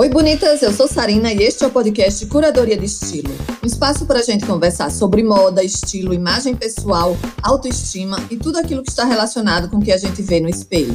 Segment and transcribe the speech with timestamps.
[0.00, 0.62] Oi, bonitas!
[0.62, 3.34] Eu sou Sarina e este é o podcast Curadoria de Estilo.
[3.60, 8.84] Um espaço para a gente conversar sobre moda, estilo, imagem pessoal, autoestima e tudo aquilo
[8.84, 10.94] que está relacionado com o que a gente vê no espelho.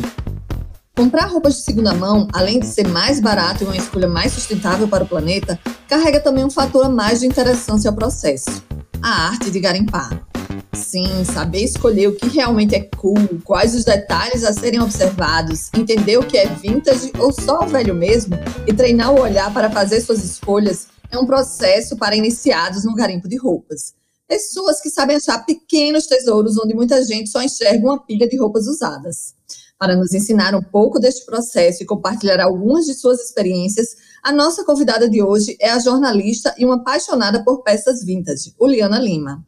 [0.95, 4.87] Comprar roupas de segunda mão, além de ser mais barato e uma escolha mais sustentável
[4.87, 8.63] para o planeta, carrega também um fator a mais de interessância ao processo:
[9.01, 10.32] a arte de garimpar.
[10.75, 16.17] Sim, saber escolher o que realmente é cool, quais os detalhes a serem observados, entender
[16.17, 18.35] o que é vintage ou só velho mesmo
[18.67, 23.27] e treinar o olhar para fazer suas escolhas é um processo para iniciados no garimpo
[23.27, 23.93] de roupas.
[24.27, 28.65] Pessoas que sabem achar pequenos tesouros onde muita gente só enxerga uma pilha de roupas
[28.65, 29.35] usadas.
[29.77, 33.89] Para nos ensinar um pouco deste processo e compartilhar algumas de suas experiências,
[34.23, 38.97] a nossa convidada de hoje é a jornalista e uma apaixonada por peças vintage, Uliana
[38.97, 39.45] Lima.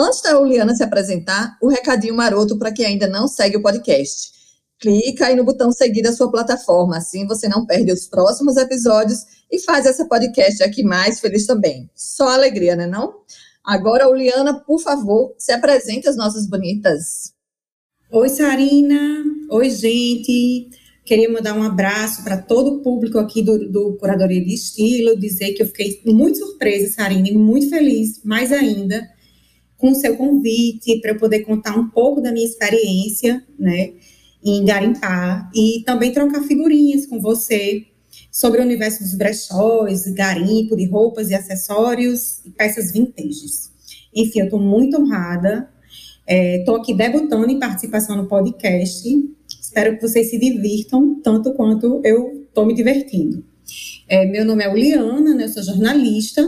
[0.00, 4.30] Antes da Juliana se apresentar, o recadinho maroto para quem ainda não segue o podcast.
[4.78, 9.18] Clica aí no botão seguir da sua plataforma, assim você não perde os próximos episódios
[9.50, 11.90] e faz essa podcast aqui mais feliz também.
[11.96, 13.12] Só alegria, né não?
[13.64, 17.32] Agora, Juliana, por favor, se apresente às nossas bonitas.
[18.12, 19.24] Oi, Sarina.
[19.50, 20.70] Oi, gente.
[21.04, 25.54] Queria mandar um abraço para todo o público aqui do, do Curadoria de Estilo, dizer
[25.54, 29.04] que eu fiquei muito surpresa, Sarina, e muito feliz, mais ainda,
[29.78, 33.92] com o seu convite para eu poder contar um pouco da minha experiência, né,
[34.44, 37.86] em garimpar e também trocar figurinhas com você
[38.30, 43.70] sobre o universo dos brechóis, garimpo de roupas e acessórios e peças vintages.
[44.14, 45.68] Enfim, eu estou muito honrada.
[46.26, 49.08] Estou é, aqui debutando em participação no podcast.
[49.60, 53.44] Espero que vocês se divirtam tanto quanto eu estou me divertindo.
[54.08, 56.42] É, meu nome é Uliana, né, eu sou jornalista.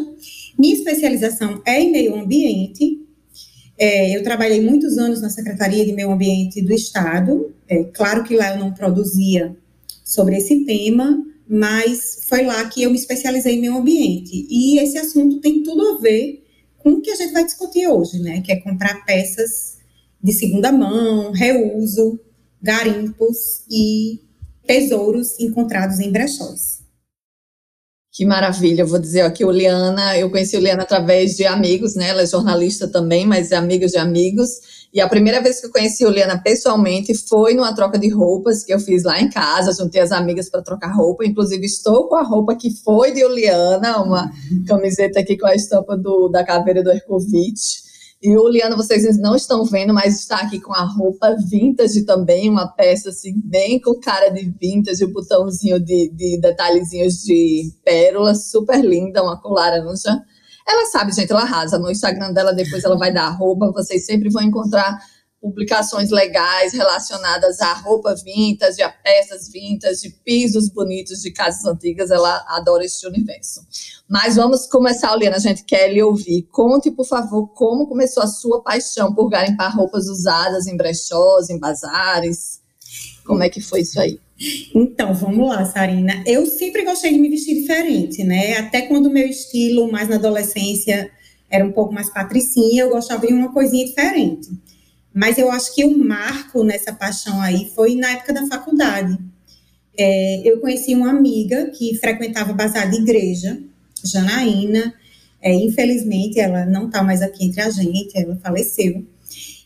[0.59, 3.00] Minha especialização é em meio ambiente
[3.81, 7.55] é, eu trabalhei muitos anos na Secretaria de Meio Ambiente do Estado.
[7.67, 9.57] É, claro que lá eu não produzia
[10.05, 14.47] sobre esse tema, mas foi lá que eu me especializei em meio ambiente.
[14.51, 16.45] E esse assunto tem tudo a ver
[16.77, 18.43] com o que a gente vai discutir hoje, né?
[18.43, 19.79] Que é comprar peças
[20.23, 22.21] de segunda mão, reuso,
[22.61, 24.21] garimpos e
[24.67, 26.80] tesouros encontrados em brechóis.
[28.13, 31.95] Que maravilha, eu vou dizer aqui, o Liana, eu conheci o Liana através de amigos,
[31.95, 32.09] né?
[32.09, 34.49] Ela é jornalista também, mas é amigos de amigos.
[34.93, 38.65] E a primeira vez que eu conheci o Liana pessoalmente foi numa troca de roupas
[38.65, 41.25] que eu fiz lá em casa, juntei as amigas para trocar roupa.
[41.25, 44.29] Inclusive, estou com a roupa que foi de Juliana, uma
[44.67, 47.90] camiseta aqui com a estampa do, da caveira do Ercovitch.
[48.23, 52.51] E o Liana, vocês não estão vendo, mas está aqui com a roupa vintage também,
[52.51, 57.73] uma peça assim, bem com cara de vintage, o um botãozinho de, de detalhezinhos de
[57.83, 60.23] pérola, super linda, uma cor laranja.
[60.69, 61.79] Ela sabe, gente, ela arrasa.
[61.79, 65.01] No Instagram dela, depois ela vai dar arroba, vocês sempre vão encontrar
[65.41, 72.11] publicações legais relacionadas à roupa vintage, a peças vintage, pisos bonitos de casas antigas.
[72.11, 73.61] Ela adora este universo.
[74.09, 75.37] Mas vamos começar, Liana.
[75.37, 76.43] A gente quer lhe ouvir.
[76.51, 81.59] Conte, por favor, como começou a sua paixão por garimpar roupas usadas em brechós, em
[81.59, 82.61] bazares.
[83.25, 84.21] Como é que foi isso aí?
[84.75, 86.23] Então, vamos lá, Sarina.
[86.27, 88.57] Eu sempre gostei de me vestir diferente, né?
[88.57, 91.11] Até quando o meu estilo, mais na adolescência,
[91.49, 94.49] era um pouco mais patricinha, eu gostava de uma coisinha diferente.
[95.13, 99.19] Mas eu acho que o marco nessa paixão aí foi na época da faculdade.
[99.97, 103.61] É, eu conheci uma amiga que frequentava bazar de igreja,
[104.05, 104.95] Janaína.
[105.43, 109.05] É, infelizmente, ela não está mais aqui entre a gente, ela faleceu.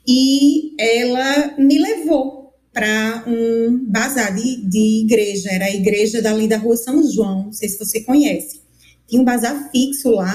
[0.06, 6.56] E ela me levou para um bazar de, de igreja, era a igreja dali da
[6.56, 8.60] rua São João, não sei se você conhece.
[9.06, 10.34] Tinha um bazar fixo lá,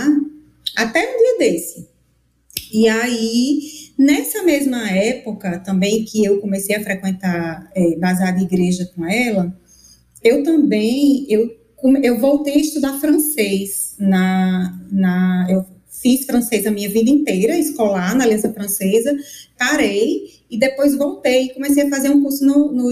[0.75, 1.87] até um dia desse.
[2.71, 8.89] E aí Nessa mesma época também que eu comecei a frequentar é, bazar de igreja
[8.95, 9.53] com ela,
[10.23, 11.53] eu também eu,
[12.01, 18.15] eu voltei a estudar francês na, na eu fiz francês a minha vida inteira escolar
[18.15, 19.13] na Aliança Francesa,
[19.57, 22.89] parei e depois voltei e comecei a fazer um curso no, no.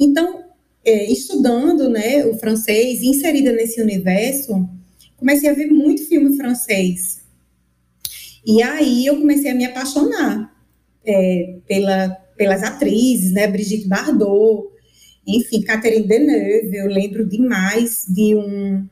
[0.00, 0.44] Então,
[0.82, 4.66] é, estudando né, o francês, inserida nesse universo,
[5.18, 7.27] comecei a ver muito filme francês
[8.48, 10.50] e aí eu comecei a me apaixonar
[11.04, 13.46] é, pela, pelas atrizes, né?
[13.46, 14.68] Brigitte Bardot,
[15.26, 16.74] enfim, Catherine Deneuve.
[16.74, 18.86] Eu lembro demais de um,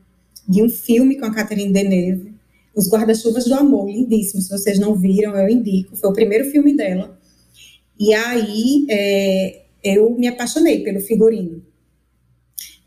[0.46, 2.34] de um filme com a Catherine Deneuve,
[2.74, 4.42] Os Guarda-Chuvas do Amor, lindíssimo.
[4.42, 5.96] Se vocês não viram, eu indico.
[5.96, 7.18] Foi o primeiro filme dela.
[7.98, 11.64] E aí é, eu me apaixonei pelo figurino.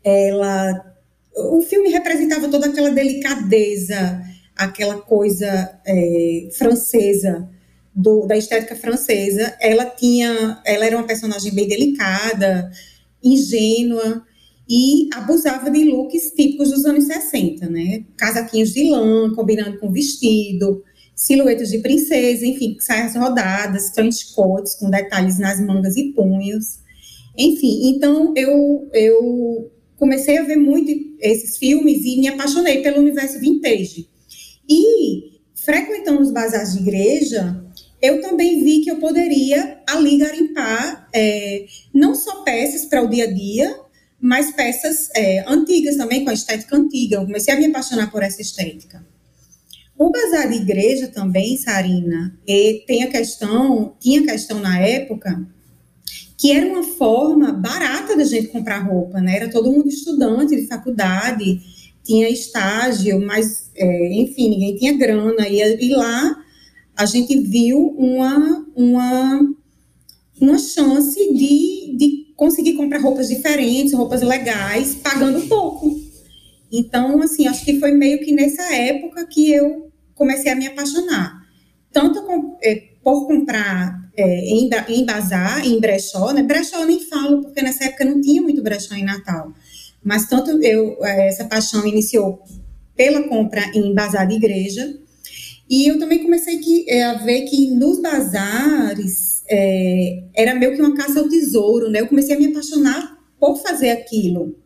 [0.04, 0.94] Ela,
[1.34, 4.29] o filme representava toda aquela delicadeza
[4.60, 7.48] aquela coisa é, francesa,
[7.94, 12.70] do, da estética francesa, ela tinha, ela era uma personagem bem delicada,
[13.22, 14.24] ingênua,
[14.68, 18.04] e abusava de looks típicos dos anos 60, né?
[18.16, 20.84] Casaquinhos de lã, combinando com vestido,
[21.14, 26.78] silhuetas de princesa, enfim, saias rodadas, trench coats com detalhes nas mangas e punhos.
[27.36, 33.40] Enfim, então eu, eu comecei a ver muito esses filmes e me apaixonei pelo universo
[33.40, 34.08] vintage.
[34.70, 37.60] E frequentando os bazares de igreja,
[38.00, 43.24] eu também vi que eu poderia ali garimpar é, não só peças para o dia
[43.24, 43.76] a dia,
[44.20, 47.16] mas peças é, antigas também, com a estética antiga.
[47.16, 49.04] Eu comecei a me apaixonar por essa estética.
[49.98, 52.38] O bazar de igreja também, Sarina,
[52.86, 55.46] tem a questão, tinha questão na época,
[56.38, 59.36] que era uma forma barata da gente comprar roupa, né?
[59.36, 61.60] Era todo mundo estudante de faculdade,
[62.10, 65.46] tinha estágio, mas, é, enfim, ninguém tinha grana.
[65.48, 66.36] E, e lá
[66.96, 69.40] a gente viu uma, uma,
[70.40, 76.00] uma chance de, de conseguir comprar roupas diferentes, roupas legais, pagando pouco.
[76.72, 81.40] Então, assim, acho que foi meio que nessa época que eu comecei a me apaixonar.
[81.92, 82.74] Tanto com, é,
[83.04, 86.42] por comprar é, em, em bazar, em brechó, né?
[86.42, 89.52] Brechó eu nem falo, porque nessa época não tinha muito brechó em Natal.
[90.02, 92.42] Mas tanto eu, é, essa paixão iniciou
[92.96, 94.98] pela compra em bazar de igreja,
[95.68, 100.82] e eu também comecei que, é, a ver que nos bazares é, era meio que
[100.82, 102.00] uma caça ao tesouro, né?
[102.00, 104.56] Eu comecei a me apaixonar por fazer aquilo.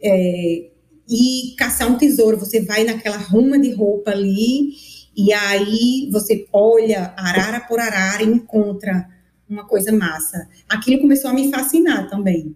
[0.00, 0.70] É,
[1.08, 4.72] e caçar um tesouro, você vai naquela ruma de roupa ali,
[5.16, 9.08] e aí você olha arara por arara e encontra
[9.48, 10.48] uma coisa massa.
[10.68, 12.54] Aquilo começou a me fascinar também.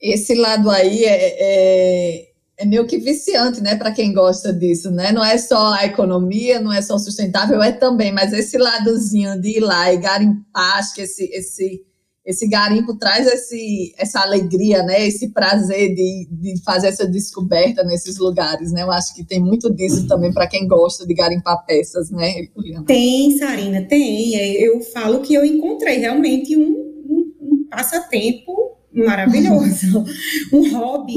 [0.00, 2.26] Esse lado aí é, é
[2.58, 5.12] é meio que viciante, né, para quem gosta disso, né?
[5.12, 9.58] Não é só a economia, não é só sustentável, é também, mas esse ladozinho de
[9.58, 11.82] ir lá e garimpar, acho que esse, esse,
[12.24, 15.06] esse garimpo traz esse, essa alegria, né?
[15.06, 18.82] Esse prazer de, de fazer essa descoberta nesses lugares, né?
[18.82, 22.86] Eu acho que tem muito disso também para quem gosta de garimpar peças, né, Juliana?
[22.86, 24.34] Tem, Sarina, tem.
[24.34, 30.04] É, eu falo que eu encontrei realmente um, um, um passatempo maravilhoso,
[30.52, 31.14] um hobby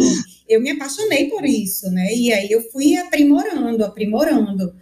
[0.49, 2.11] eu me apaixonei por isso, né?
[2.13, 4.73] E aí eu fui aprimorando, aprimorando.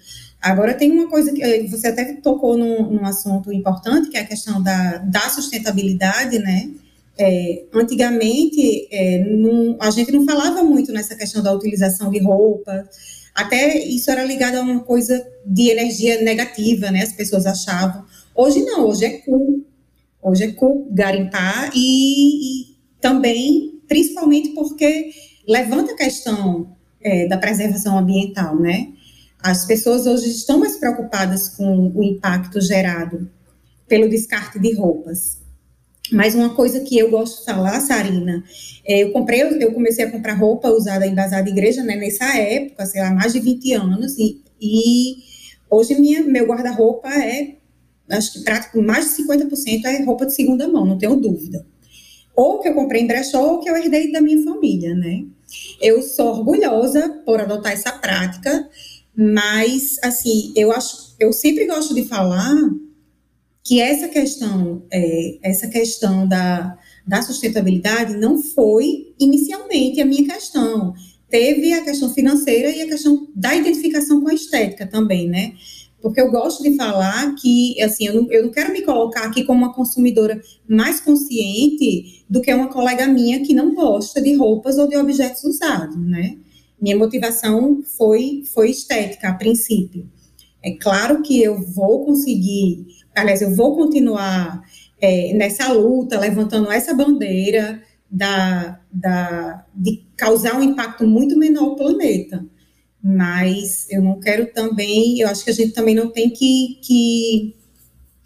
[0.41, 4.21] Agora tem uma coisa que eh, você até tocou num, num assunto importante, que é
[4.21, 6.71] a questão da, da sustentabilidade, né?
[7.19, 12.87] É, antigamente, é, não, a gente não falava muito nessa questão da utilização de roupa,
[13.33, 17.01] até isso era ligado a uma coisa de energia negativa, né?
[17.01, 18.05] As pessoas achavam.
[18.33, 19.65] Hoje não, hoje é cool.
[20.21, 25.11] Hoje é cool garimpar e, e também, principalmente porque
[25.47, 28.89] levanta a questão é, da preservação ambiental, né?
[29.39, 33.29] As pessoas hoje estão mais preocupadas com o impacto gerado
[33.87, 35.37] pelo descarte de roupas.
[36.11, 38.43] Mas uma coisa que eu gosto de falar, Sarina,
[38.85, 42.37] é, eu comprei, eu comecei a comprar roupa usada em bazar de igreja, né, nessa
[42.37, 45.15] época, sei lá, mais de 20 anos, e, e
[45.69, 47.55] hoje minha, meu guarda-roupa é,
[48.09, 51.65] acho que prático, mais de 50% é roupa de segunda mão, não tenho dúvida.
[52.37, 55.25] Ou que eu comprei em brechó, ou que eu herdei da minha família, né?
[55.81, 58.69] Eu sou orgulhosa por adotar essa prática,
[59.15, 62.53] mas assim, eu acho, eu sempre gosto de falar
[63.63, 70.93] que essa questão, é, essa questão da, da sustentabilidade não foi inicialmente a minha questão.
[71.27, 75.53] Teve a questão financeira e a questão da identificação com a estética também, né?
[76.07, 79.43] Porque eu gosto de falar que, assim, eu não, eu não quero me colocar aqui
[79.43, 84.77] como uma consumidora mais consciente do que uma colega minha que não gosta de roupas
[84.77, 86.37] ou de objetos usados, né?
[86.81, 90.09] Minha motivação foi, foi estética, a princípio.
[90.63, 94.61] É claro que eu vou conseguir, aliás, eu vou continuar
[95.01, 101.75] é, nessa luta, levantando essa bandeira da, da, de causar um impacto muito menor ao
[101.75, 102.45] planeta
[103.09, 107.55] mas eu não quero também, eu acho que a gente também não tem que, que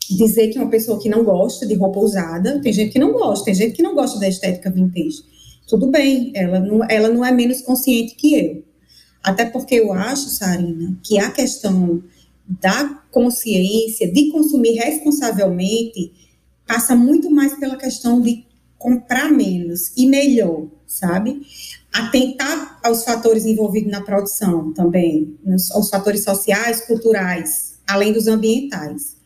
[0.09, 3.45] dizer que uma pessoa que não gosta de roupa usada, tem gente que não gosta,
[3.45, 5.19] tem gente que não gosta da estética vintage.
[5.67, 8.63] Tudo bem, ela não, ela não é menos consciente que eu.
[9.23, 12.03] Até porque eu acho, Sarina, que a questão
[12.47, 16.11] da consciência, de consumir responsavelmente,
[16.65, 18.47] passa muito mais pela questão de
[18.79, 21.39] comprar menos e melhor, sabe?
[21.93, 25.37] Atentar aos fatores envolvidos na produção também,
[25.73, 29.17] aos fatores sociais, culturais, além dos ambientais.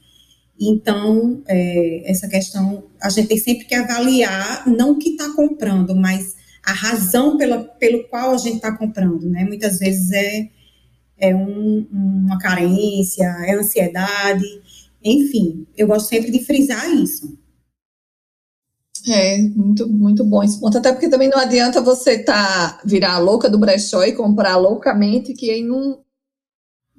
[0.60, 5.96] Então, é, essa questão, a gente tem sempre que avaliar, não o que está comprando,
[5.96, 9.44] mas a razão pela, pelo qual a gente está comprando, né?
[9.44, 10.50] Muitas vezes é,
[11.18, 14.46] é um, uma carência, é ansiedade,
[15.04, 17.38] enfim, eu gosto sempre de frisar isso.
[19.08, 20.78] É, muito, muito bom esse ponto.
[20.78, 25.34] Até porque também não adianta você tá, virar a louca do brechó e comprar loucamente,
[25.34, 26.00] que aí não,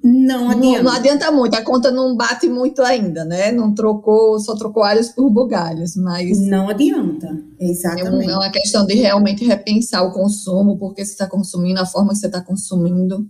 [0.03, 0.77] não adianta.
[0.77, 3.51] Não, não, adianta muito, a conta não bate muito ainda, né?
[3.51, 6.39] Não trocou, só trocou alhos por bugalhos, mas.
[6.39, 8.29] Não adianta, exatamente.
[8.29, 12.19] É, uma questão de realmente repensar o consumo, porque você está consumindo, a forma que
[12.19, 13.27] você está consumindo.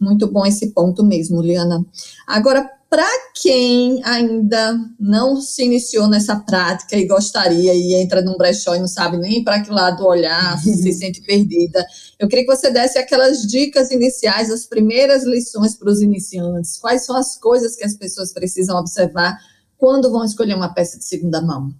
[0.00, 1.84] Muito bom esse ponto mesmo, Liana.
[2.26, 8.74] Agora, para quem ainda não se iniciou nessa prática e gostaria e entra num brechó
[8.74, 11.84] e não sabe nem para que lado olhar, se sente perdida,
[12.18, 16.78] eu queria que você desse aquelas dicas iniciais, as primeiras lições para os iniciantes.
[16.78, 19.36] Quais são as coisas que as pessoas precisam observar
[19.76, 21.70] quando vão escolher uma peça de segunda mão?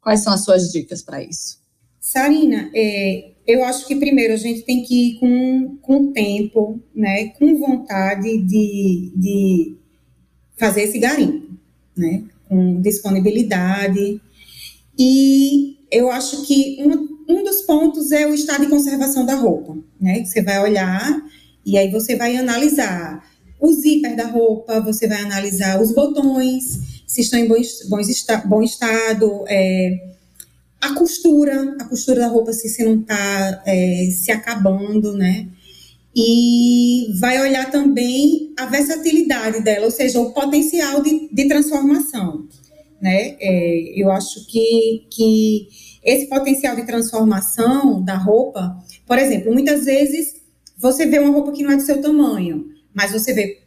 [0.00, 1.62] Quais são as suas dicas para isso?
[2.00, 7.28] Sarina, é, eu acho que primeiro a gente tem que ir com, com tempo, né,
[7.28, 9.81] com vontade de, de
[10.56, 11.50] fazer esse garimpo,
[11.96, 12.24] né?
[12.48, 14.20] Com disponibilidade.
[14.98, 19.76] E eu acho que um, um dos pontos é o estado de conservação da roupa,
[20.00, 20.24] né?
[20.24, 21.22] Você vai olhar
[21.64, 23.24] e aí você vai analisar
[23.60, 27.56] o zíper da roupa, você vai analisar os botões, se estão em bom,
[27.88, 28.00] bom,
[28.46, 30.08] bom estado, é,
[30.80, 35.46] a costura, a costura da roupa, se, se não está é, se acabando, né?
[36.14, 42.46] E vai olhar também a versatilidade dela, ou seja, o potencial de, de transformação.
[43.00, 43.36] Né?
[43.40, 45.68] É, eu acho que, que
[46.04, 48.76] esse potencial de transformação da roupa,
[49.06, 50.42] por exemplo, muitas vezes
[50.78, 53.62] você vê uma roupa que não é do seu tamanho, mas você vê,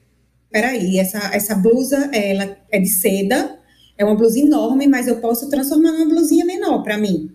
[0.52, 3.60] peraí, essa, essa blusa ela é de seda,
[3.98, 7.32] é uma blusa enorme, mas eu posso transformar numa blusinha menor para mim.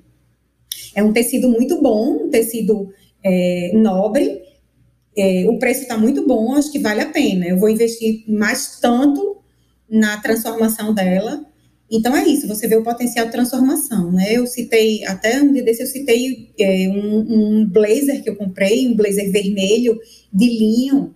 [0.95, 2.93] É um tecido muito bom, um tecido
[3.25, 4.43] é, nobre,
[5.17, 7.47] é, o preço está muito bom, acho que vale a pena.
[7.47, 9.38] Eu vou investir mais tanto
[9.88, 11.45] na transformação dela.
[11.90, 14.33] Então é isso, você vê o potencial de transformação, né?
[14.33, 18.87] Eu citei, até um dia desse eu citei é, um, um, blazer que eu comprei,
[18.87, 19.99] um blazer vermelho
[20.33, 21.12] de linho,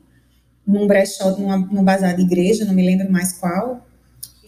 [0.66, 3.86] num brechó, numa, num bazar de igreja, não me lembro mais qual.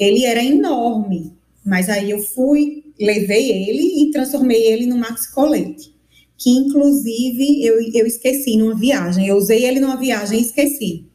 [0.01, 1.33] Ele era enorme,
[1.65, 5.96] mas aí eu fui, levei ele e transformei ele no Max Colete
[6.39, 9.27] que inclusive eu, eu esqueci numa viagem.
[9.27, 11.07] Eu usei ele numa viagem e esqueci.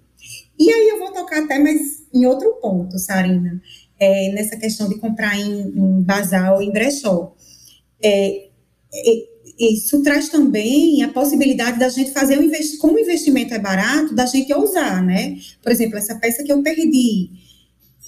[0.59, 1.81] E aí eu vou tocar até mais
[2.13, 3.61] em outro ponto, Sarina,
[3.99, 6.05] é, nessa questão de comprar em, em
[6.53, 7.35] ou em brechó.
[8.03, 8.47] É,
[8.93, 13.59] é, isso traz também a possibilidade da gente fazer um investimento, como o investimento é
[13.59, 15.37] barato, da gente ousar, né?
[15.61, 17.29] Por exemplo, essa peça que eu perdi,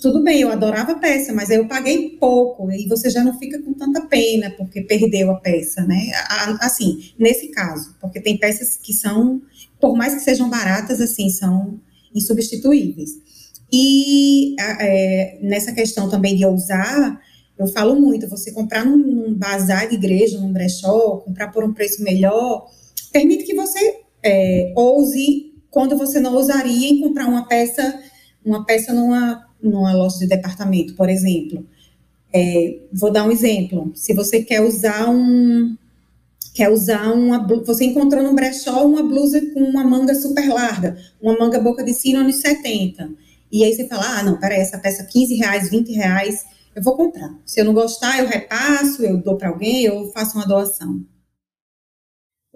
[0.04, 3.58] tudo bem, eu adorava a peça, mas eu paguei pouco e você já não fica
[3.62, 6.12] com tanta pena porque perdeu a peça, né?
[6.60, 9.42] Assim, nesse caso, porque tem peças que são,
[9.80, 11.80] por mais que sejam baratas, assim, são
[12.14, 13.12] insubstituíveis.
[13.72, 17.22] E é, nessa questão também de usar,
[17.58, 21.74] eu falo muito, você comprar num, num bazar de igreja, num brechó, comprar por um
[21.74, 22.70] preço melhor,
[23.10, 28.04] permite que você é, ouse quando você não ousaria em comprar uma peça,
[28.44, 31.66] uma peça numa numa loja de departamento, por exemplo.
[32.34, 33.92] É, vou dar um exemplo.
[33.96, 35.76] Se você quer usar um
[36.54, 41.38] quer usar uma você encontrou no brechó uma blusa com uma manga super larga, uma
[41.38, 43.10] manga boca de sino anos 70.
[43.52, 46.96] E aí você fala: "Ah, não, peraí, essa peça 15 reais, 20 reais, eu vou
[46.96, 47.34] comprar.
[47.46, 51.02] Se eu não gostar, eu repasso, eu dou para alguém, eu faço uma doação."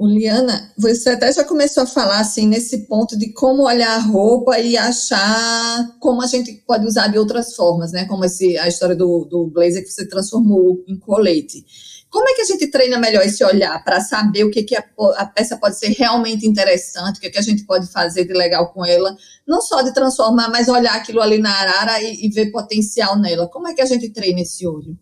[0.05, 4.59] Liana, você até já começou a falar assim nesse ponto de como olhar a roupa
[4.59, 8.05] e achar como a gente pode usar de outras formas, né?
[8.05, 11.65] Como esse, a história do, do blazer que você transformou em colete.
[12.11, 14.83] Como é que a gente treina melhor esse olhar para saber o que, que a,
[15.17, 18.71] a, peça pode ser realmente interessante, o que, que a gente pode fazer de legal
[18.71, 19.17] com ela?
[19.47, 23.47] Não só de transformar, mas olhar aquilo ali na arara e, e ver potencial nela.
[23.49, 24.97] Como é que a gente treina esse olho?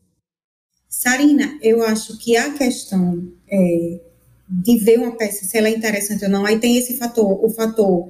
[0.90, 4.02] Sarina, eu acho que a questão é,
[4.48, 6.46] de ver uma peça, se ela é interessante ou não.
[6.46, 8.10] Aí tem esse fator, o fator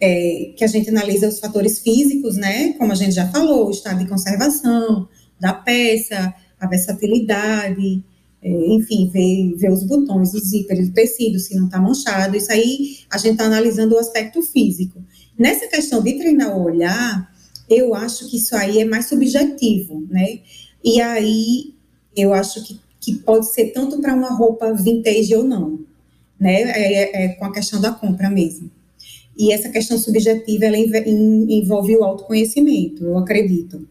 [0.00, 2.74] é, que a gente analisa os fatores físicos, né?
[2.74, 5.08] Como a gente já falou, o estado de conservação
[5.40, 8.02] da peça, a versatilidade,
[8.42, 12.36] é, enfim, ver, ver os botões, os zíperes, o tecido, se não está manchado.
[12.36, 15.02] Isso aí a gente está analisando o aspecto físico.
[15.38, 17.30] Nessa questão de treinar o olhar,
[17.68, 20.40] eu acho que isso aí é mais subjetivo, né?
[20.84, 21.74] E aí
[22.16, 25.78] eu acho que que pode ser tanto para uma roupa vintage ou não,
[26.40, 26.62] né?
[26.62, 28.68] É, é, é, com a questão da compra mesmo.
[29.38, 33.86] E essa questão subjetiva, ela envolve o autoconhecimento, eu acredito.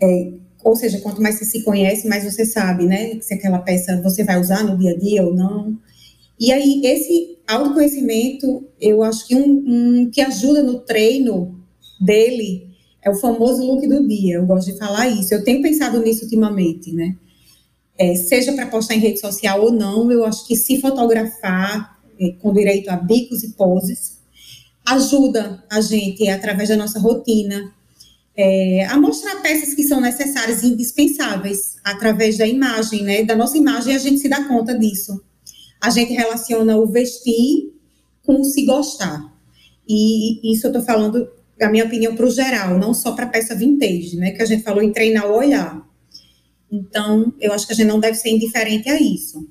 [0.00, 3.18] É, ou seja, quanto mais você se conhece, mais você sabe, né?
[3.20, 5.76] Se aquela peça você vai usar no dia a dia ou não.
[6.38, 11.60] E aí, esse autoconhecimento, eu acho que um, um que ajuda no treino
[12.00, 12.68] dele
[13.02, 14.36] é o famoso look do dia.
[14.36, 15.34] Eu gosto de falar isso.
[15.34, 17.16] Eu tenho pensado nisso ultimamente, né?
[17.98, 22.32] É, seja para postar em rede social ou não, eu acho que se fotografar é,
[22.40, 24.22] com direito a bicos e poses
[24.84, 27.72] ajuda a gente, através da nossa rotina,
[28.36, 33.24] é, a mostrar peças que são necessárias e indispensáveis através da imagem, né?
[33.24, 35.22] Da nossa imagem, a gente se dá conta disso.
[35.80, 37.72] A gente relaciona o vestir
[38.24, 39.32] com o se gostar.
[39.88, 41.28] E isso eu estou falando,
[41.60, 44.30] a minha opinião, para o geral, não só para peça vintage, né?
[44.30, 45.86] Que a gente falou em treinar o olhar.
[46.72, 49.46] Então, eu acho que a gente não deve ser indiferente a isso.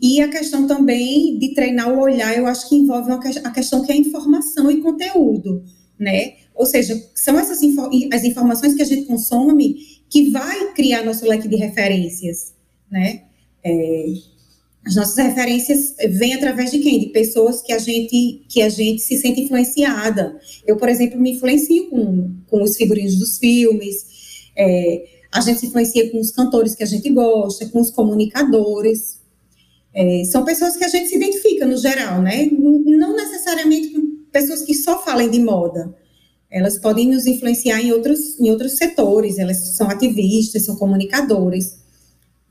[0.00, 3.90] E a questão também de treinar o olhar, eu acho que envolve a questão que
[3.90, 5.64] é informação e conteúdo,
[5.98, 6.34] né?
[6.54, 9.76] Ou seja, são essas info as informações que a gente consome
[10.08, 12.54] que vai criar nosso leque de referências,
[12.90, 13.22] né?
[13.64, 14.06] É,
[14.84, 17.00] as nossas referências vêm através de quem?
[17.00, 20.38] De pessoas que a gente que a gente se sente influenciada.
[20.66, 24.04] Eu, por exemplo, me influencio com, com os figurinos dos filmes.
[24.54, 29.20] É, a gente se influencia com os cantores que a gente gosta, com os comunicadores.
[29.94, 32.48] É, são pessoas que a gente se identifica no geral, né?
[32.50, 35.94] Não necessariamente com pessoas que só falem de moda.
[36.50, 41.78] Elas podem nos influenciar em outros, em outros setores, elas são ativistas, são comunicadores,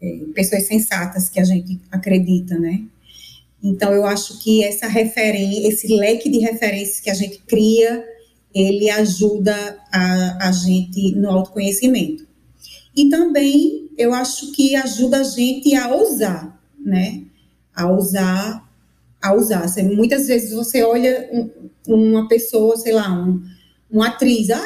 [0.01, 2.83] é, pessoas sensatas que a gente acredita, né?
[3.63, 8.05] Então, eu acho que essa esse leque de referências que a gente cria,
[8.53, 9.55] ele ajuda
[9.91, 12.24] a, a gente no autoconhecimento.
[12.95, 17.23] E também, eu acho que ajuda a gente a ousar, né?
[17.75, 18.69] A usar,
[19.21, 19.65] a usar.
[19.83, 21.29] Muitas vezes você olha
[21.87, 23.43] uma pessoa, sei lá, um,
[23.91, 24.65] uma atriz, ah,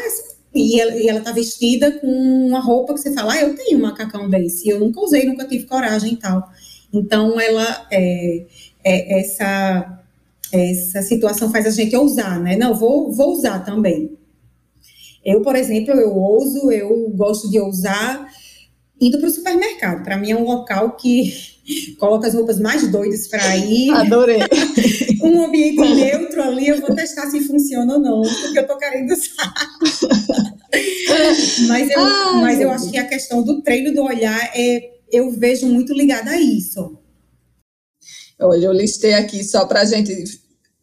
[0.54, 3.80] e ela, e ela tá vestida com uma roupa que você fala, ah, eu tenho
[3.80, 6.50] um macacão desse, eu nunca usei, nunca tive coragem e tal.
[6.94, 8.46] Então, ela, é,
[8.84, 10.04] é, essa,
[10.52, 12.56] essa situação faz a gente ousar, né?
[12.56, 14.19] Não, vou, vou usar também.
[15.26, 18.28] Eu, por exemplo, eu ouso, eu gosto de ousar
[19.00, 20.04] indo para o supermercado.
[20.04, 21.34] Para mim é um local que
[22.00, 23.90] coloca as roupas mais doidas para ir.
[23.92, 24.40] Adorei.
[25.24, 29.12] um ambiente neutro ali, eu vou testar se funciona ou não, porque eu tô querendo
[29.12, 29.54] usar.
[31.68, 35.32] mas eu, Ai, mas eu acho que a questão do treino do olhar é, eu
[35.32, 36.98] vejo muito ligada a isso.
[38.42, 40.14] Hoje eu listei aqui só para a gente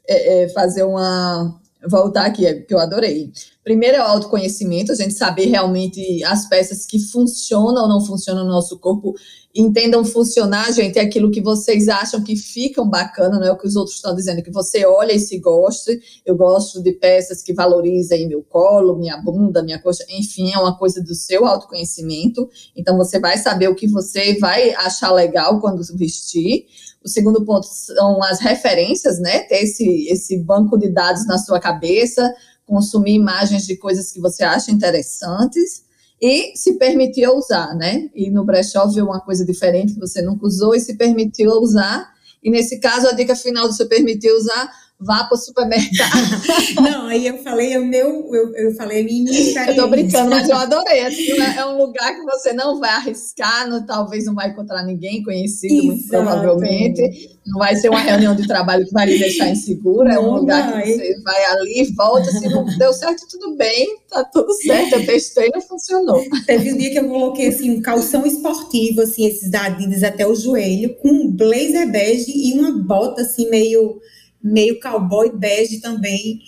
[0.06, 1.58] é, é, fazer uma.
[1.88, 3.30] Voltar aqui, que eu adorei.
[3.62, 8.44] Primeiro é o autoconhecimento, a gente saber realmente as peças que funcionam ou não funcionam
[8.44, 9.14] no nosso corpo,
[9.54, 13.66] entendam funcionar, gente, é aquilo que vocês acham que ficam bacana, não é o que
[13.66, 15.98] os outros estão dizendo, que você olha e se goste.
[16.24, 20.76] Eu gosto de peças que valorizem meu colo, minha bunda, minha coxa, enfim, é uma
[20.76, 22.48] coisa do seu autoconhecimento.
[22.76, 26.66] Então você vai saber o que você vai achar legal quando vestir.
[27.06, 29.44] O segundo ponto são as referências, né?
[29.44, 32.34] Ter esse, esse banco de dados na sua cabeça
[32.66, 35.84] consumir imagens de coisas que você acha interessantes
[36.20, 38.10] e se permitir usar, né?
[38.14, 42.12] E no brechó ver uma coisa diferente que você nunca usou e se permitiu usar.
[42.42, 46.10] E nesse caso, a dica final de se permitir usar vá para o supermercado.
[46.80, 49.70] Não, aí eu falei o meu, eu, eu falei a minha experiência.
[49.70, 51.00] Eu tô brincando, mas eu adorei.
[51.06, 55.22] Assim, é um lugar que você não vai arriscar, não, talvez não vai encontrar ninguém
[55.22, 55.86] conhecido, Exato.
[55.86, 57.36] muito provavelmente.
[57.46, 60.72] Não vai ser uma reunião de trabalho que vai lhe deixar insegura, é um lugar
[60.72, 65.06] que você vai ali, volta, se não deu certo, tudo bem, tá tudo certo, eu
[65.06, 66.24] testei, não funcionou.
[66.44, 70.26] Teve um dia que eu coloquei assim, um calção esportivo, assim, esses da Adidas até
[70.26, 74.00] o joelho, com um blazer bege e uma bota assim, meio
[74.46, 76.40] meio cowboy bege também.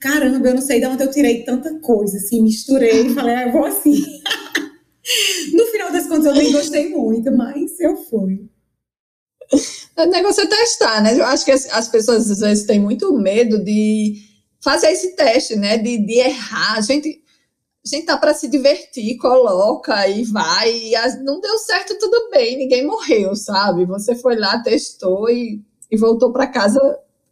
[0.00, 3.46] Caramba, eu não sei de onde eu tirei tanta coisa, assim, misturei e falei, ah,
[3.46, 3.94] eu vou assim.
[5.54, 8.48] no final das contas, eu nem gostei muito, mas eu fui.
[9.96, 11.18] O negócio é testar, né?
[11.18, 14.16] Eu acho que as pessoas às vezes têm muito medo de
[14.60, 15.78] fazer esse teste, né?
[15.78, 16.78] De, de errar.
[16.78, 17.22] A gente,
[17.86, 20.76] a gente tá para se divertir, coloca e vai.
[20.76, 23.86] E as, não deu certo, tudo bem, ninguém morreu, sabe?
[23.86, 26.80] Você foi lá, testou e, e voltou para casa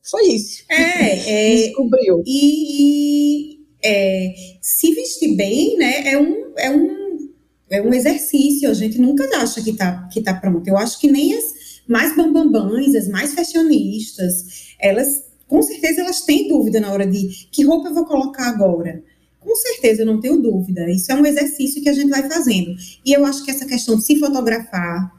[0.02, 0.64] foi isso.
[0.68, 2.22] É, é descobriu.
[2.26, 7.30] E, é, se vestir bem, né, é um, é um,
[7.70, 8.70] é um exercício.
[8.70, 10.66] A gente nunca acha que tá, que tá pronto.
[10.66, 11.44] Eu acho que nem as
[11.86, 17.64] mais bambambãs, as mais fashionistas, elas, com certeza, elas têm dúvida na hora de que
[17.64, 19.02] roupa eu vou colocar agora.
[19.40, 20.88] Com certeza, eu não tenho dúvida.
[20.88, 22.76] Isso é um exercício que a gente vai fazendo.
[23.04, 25.12] E eu acho que essa questão de se fotografar,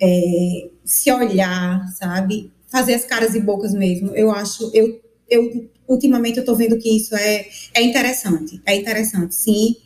[0.00, 2.50] é, se olhar, sabe?
[2.70, 4.14] Fazer as caras e bocas mesmo.
[4.14, 8.62] Eu acho, eu, eu ultimamente eu estou vendo que isso é, é interessante.
[8.64, 9.76] É interessante, sim,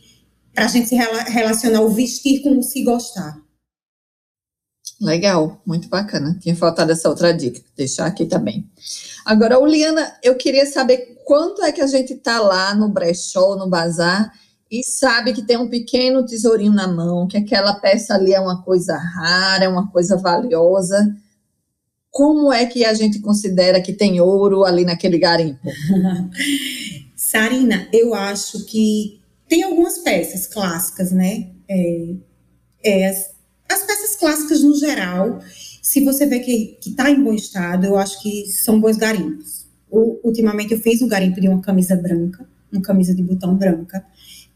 [0.55, 3.43] para a gente se relacionar o vestir com o se gostar.
[5.01, 6.39] Legal, muito bacana.
[6.41, 8.71] Tinha faltado essa outra dica, deixar aqui também.
[9.25, 13.69] Agora, Uliana, eu queria saber quanto é que a gente está lá no brechó, no
[13.69, 14.33] bazar,
[14.71, 18.63] e sabe que tem um pequeno tesourinho na mão, que aquela peça ali é uma
[18.63, 21.15] coisa rara, é uma coisa valiosa.
[22.15, 25.69] Como é que a gente considera que tem ouro ali naquele garimpo?
[27.17, 31.49] Sarina, eu acho que tem algumas peças clássicas, né?
[31.69, 32.15] É,
[32.85, 33.35] é, as,
[33.69, 35.41] as, peças clássicas no geral,
[35.83, 39.67] se você vê que está em bom estado, eu acho que são bons garimpos.
[39.91, 44.07] Ultimamente eu fiz um garimpo de uma camisa branca, uma camisa de botão branca,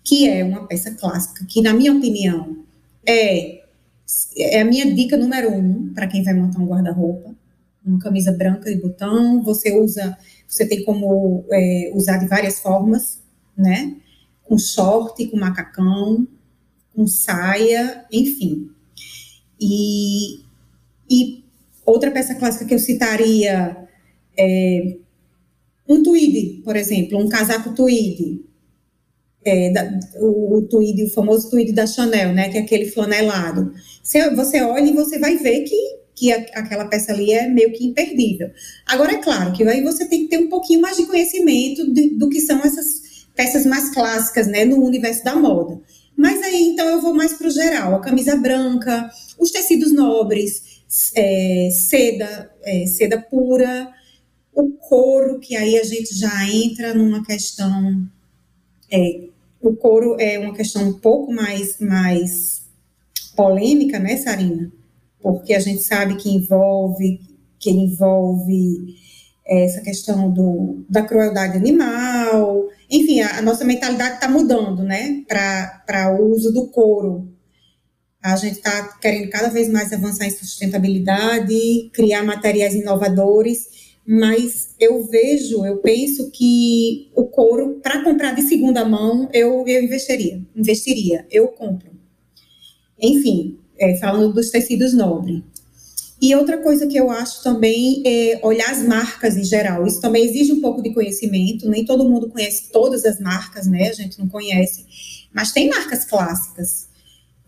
[0.05, 2.59] que é uma peça clássica, que na minha opinião
[3.05, 3.63] é,
[4.37, 7.37] é a minha dica número um para quem vai montar um guarda-roupa.
[7.89, 13.23] Uma camisa branca de botão, você usa, você tem como é, usar de várias formas,
[13.57, 13.97] né?
[14.45, 16.29] Com short, com macacão,
[16.95, 18.71] com saia, enfim.
[19.61, 20.41] E,
[21.09, 21.45] e
[21.85, 23.89] outra peça clássica que eu citaria
[24.37, 24.99] é
[25.89, 28.45] um tweed, por exemplo, um casaco tweed.
[29.45, 33.73] É, da, o, o tweed, o famoso tweed da Chanel, né, que é aquele flanelado.
[34.03, 37.73] Você, você olha e você vai ver que, que a, aquela peça ali é meio
[37.73, 38.51] que imperdível.
[38.85, 42.11] Agora, é claro que aí você tem que ter um pouquinho mais de conhecimento de,
[42.11, 45.81] do que são essas peças mais clássicas, né, no universo da moda.
[46.17, 47.95] Mas aí, então, eu vou mais para o geral.
[47.95, 50.83] A camisa branca, os tecidos nobres,
[51.15, 53.89] é, seda, é, seda pura,
[54.53, 58.05] o couro, que aí a gente já entra numa questão...
[58.91, 59.29] É,
[59.61, 62.63] o couro é uma questão um pouco mais, mais
[63.37, 64.73] polêmica, né, Sarina?
[65.21, 67.21] Porque a gente sabe que envolve,
[67.59, 68.97] que envolve
[69.47, 76.15] essa questão do, da crueldade animal, enfim, a, a nossa mentalidade está mudando, né, para
[76.21, 77.33] o uso do couro.
[78.23, 85.05] A gente está querendo cada vez mais avançar em sustentabilidade, criar materiais inovadores, mas eu
[85.07, 91.27] vejo, eu penso que o couro, para comprar de segunda mão, eu, eu investiria, investiria,
[91.31, 91.91] eu compro.
[93.01, 95.43] Enfim, é, falando dos tecidos nobres.
[96.21, 99.87] E outra coisa que eu acho também é olhar as marcas em geral.
[99.87, 101.69] Isso também exige um pouco de conhecimento.
[101.69, 103.89] Nem todo mundo conhece todas as marcas, né?
[103.89, 104.85] A gente não conhece.
[105.33, 106.89] Mas tem marcas clássicas.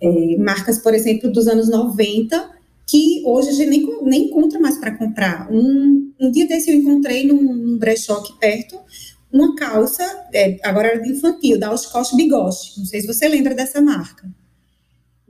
[0.00, 2.48] É, marcas, por exemplo, dos anos 90,
[2.86, 5.50] que hoje a gente nem, nem encontra mais para comprar.
[5.50, 8.78] Um, um dia desse eu encontrei num, num brechó aqui perto
[9.32, 10.02] uma calça,
[10.34, 12.78] é, agora era de infantil, da Oshkosh Bigoste.
[12.78, 14.28] Não sei se você lembra dessa marca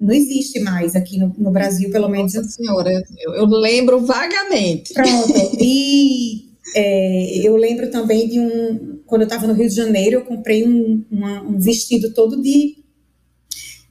[0.00, 2.32] não existe mais aqui no, no Brasil, pelo menos.
[2.34, 4.94] Nossa senhora, eu, eu lembro vagamente.
[4.94, 5.32] Pronto.
[5.60, 9.00] E é, eu lembro também de um.
[9.06, 12.76] Quando eu estava no Rio de Janeiro, eu comprei um, uma, um vestido todo de,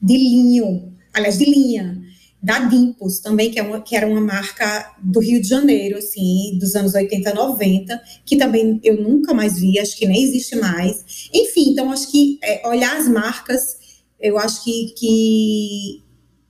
[0.02, 2.00] de linho, aliás, de linha,
[2.42, 6.56] da Dimpos também, que, é uma, que era uma marca do Rio de Janeiro, assim,
[6.58, 11.28] dos anos 80, 90, que também eu nunca mais vi, acho que nem existe mais.
[11.34, 13.76] Enfim, então acho que é, olhar as marcas
[14.20, 16.02] eu acho que, que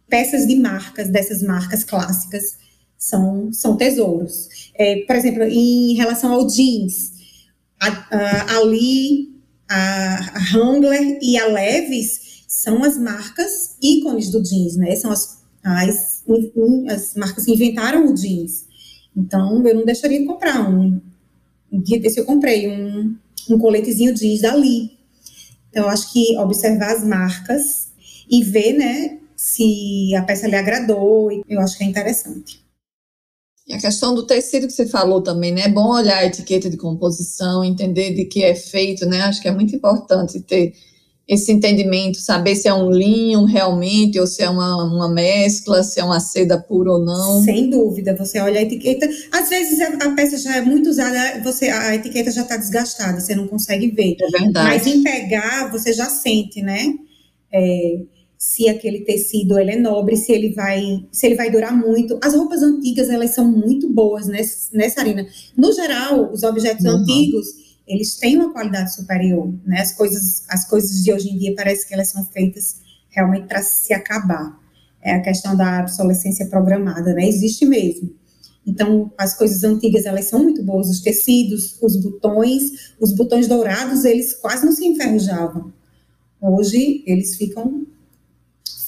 [0.08, 2.58] peças de marcas, dessas marcas clássicas,
[3.00, 4.70] são, são tesouros.
[4.74, 7.12] É, por exemplo, em relação ao jeans,
[7.80, 14.76] a, a, Lee, a, a Wrangler e a Levis são as marcas ícones do jeans,
[14.76, 14.94] né?
[14.96, 16.22] São as, as,
[16.90, 18.66] as marcas que inventaram o jeans.
[19.16, 21.00] Então, eu não deixaria de comprar um.
[21.72, 23.16] Um dia desse eu comprei um,
[23.48, 24.98] um coletezinho jeans da Lee.
[25.70, 27.92] Então, acho que observar as marcas
[28.28, 32.60] e ver, né, se a peça lhe agradou, eu acho que é interessante.
[33.66, 35.62] E a questão do tecido que você falou também, né?
[35.62, 39.22] É bom olhar a etiqueta de composição, entender de que é feito, né?
[39.22, 40.74] Acho que é muito importante ter
[41.30, 46.00] esse entendimento, saber se é um linho realmente, ou se é uma, uma mescla, se
[46.00, 47.44] é uma seda pura ou não.
[47.44, 49.08] Sem dúvida, você olha a etiqueta.
[49.30, 53.36] Às vezes a, peça já é muito usada, você, a etiqueta já está desgastada, você
[53.36, 54.16] não consegue ver.
[54.20, 54.68] É verdade.
[54.70, 56.94] Mas em pegar, você já sente, né?
[57.52, 58.00] É,
[58.36, 62.18] se aquele tecido ele é nobre, se ele vai, se ele vai durar muito.
[62.20, 65.24] As roupas antigas, elas são muito boas nessa, nessa arena.
[65.56, 66.90] No geral, os objetos uhum.
[66.90, 69.80] antigos eles têm uma qualidade superior, né?
[69.80, 73.62] As coisas, as coisas de hoje em dia parece que elas são feitas realmente para
[73.62, 74.58] se acabar.
[75.02, 77.26] É a questão da obsolescência programada, né?
[77.26, 78.14] Existe mesmo.
[78.64, 84.04] Então, as coisas antigas, elas são muito boas, os tecidos, os botões, os botões dourados,
[84.04, 85.72] eles quase não se enferrujavam.
[86.40, 87.86] Hoje, eles ficam,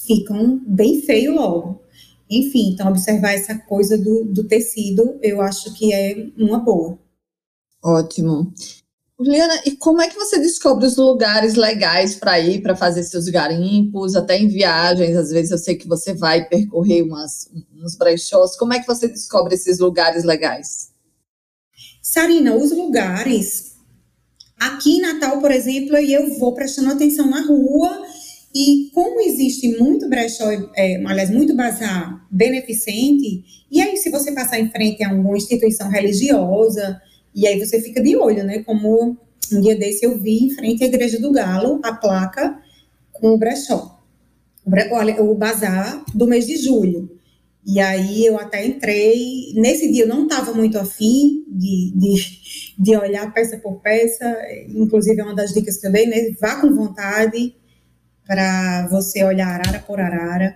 [0.07, 1.81] ficam bem feio logo.
[2.29, 6.97] Enfim, então, observar essa coisa do, do tecido, eu acho que é uma boa.
[7.83, 8.53] Ótimo.
[9.19, 13.29] Juliana, e como é que você descobre os lugares legais para ir, para fazer seus
[13.29, 15.15] garimpos, até em viagens?
[15.15, 18.57] Às vezes eu sei que você vai percorrer umas, uns brechós.
[18.57, 20.91] Como é que você descobre esses lugares legais?
[22.01, 23.73] Sarina, os lugares,
[24.63, 28.01] Aqui em Natal, por exemplo, eu vou prestando atenção na rua
[28.55, 34.59] e como existe muito brechó, é, aliás, muito bazar beneficente, e aí se você passar
[34.59, 37.01] em frente a alguma instituição religiosa,
[37.35, 38.59] e aí você fica de olho, né?
[38.63, 39.17] Como
[39.51, 42.59] um dia desse eu vi em frente à Igreja do Galo a placa
[43.11, 43.99] com o brechó,
[44.65, 47.09] o, o bazar do mês de julho.
[47.65, 49.53] E aí eu até entrei.
[49.55, 52.15] Nesse dia eu não estava muito afim de, de,
[52.77, 54.37] de, olhar peça por peça.
[54.67, 56.31] Inclusive, é uma das dicas que eu dei, né?
[56.41, 57.55] Vá com vontade
[58.27, 60.55] para você olhar arara por arara.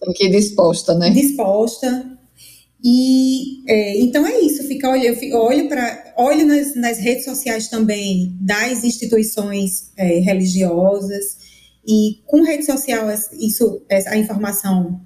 [0.00, 1.10] Tem que ir disposta, né?
[1.10, 2.17] Disposta.
[2.82, 7.66] E é, então é isso, fica olho, eu olho para olho nas, nas, redes sociais
[7.68, 11.38] também das instituições é, religiosas
[11.84, 15.00] e com rede social isso a informação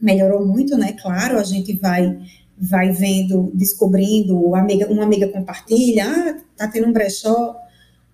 [0.00, 0.92] melhorou muito, né?
[0.92, 2.18] Claro, a gente vai
[2.60, 7.56] vai vendo, descobrindo, amiga, uma amiga compartilha, ah, tá tendo um brechó